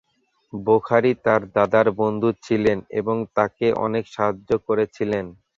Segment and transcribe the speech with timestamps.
[0.53, 5.25] বোখারী তার দাদার বন্ধু ছিলেন এবং তাকে অনেক সাহায্য করেছিলেন।